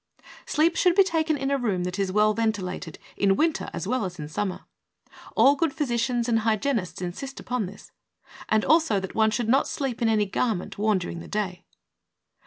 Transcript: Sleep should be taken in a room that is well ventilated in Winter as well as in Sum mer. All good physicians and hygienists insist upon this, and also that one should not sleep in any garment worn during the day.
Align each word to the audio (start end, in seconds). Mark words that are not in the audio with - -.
Sleep 0.47 0.75
should 0.75 0.95
be 0.95 1.03
taken 1.03 1.37
in 1.37 1.51
a 1.51 1.59
room 1.59 1.83
that 1.83 1.99
is 1.99 2.11
well 2.11 2.33
ventilated 2.33 2.97
in 3.15 3.35
Winter 3.35 3.69
as 3.71 3.87
well 3.87 4.03
as 4.03 4.17
in 4.17 4.27
Sum 4.27 4.49
mer. 4.49 4.61
All 5.35 5.55
good 5.55 5.73
physicians 5.75 6.27
and 6.27 6.39
hygienists 6.39 7.03
insist 7.03 7.39
upon 7.39 7.67
this, 7.67 7.91
and 8.49 8.65
also 8.65 8.99
that 8.99 9.13
one 9.13 9.29
should 9.29 9.47
not 9.47 9.67
sleep 9.67 10.01
in 10.01 10.09
any 10.09 10.25
garment 10.25 10.79
worn 10.79 10.97
during 10.97 11.19
the 11.19 11.27
day. 11.27 11.65